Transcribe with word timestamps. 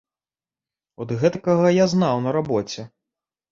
От 1.05 1.13
гэтакага 1.25 1.75
я 1.77 1.85
знаў 1.93 2.25
на 2.25 2.35
рабоце. 2.39 2.89